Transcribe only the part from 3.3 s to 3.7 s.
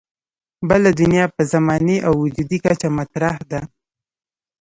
ده.